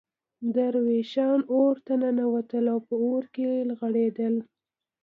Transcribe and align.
درویشان 0.55 1.39
اورته 1.53 1.93
ننوتل 2.01 2.65
او 2.73 2.79
په 2.87 2.95
اور 3.05 3.23
کې 3.33 3.47
رغړېدل. 3.69 4.35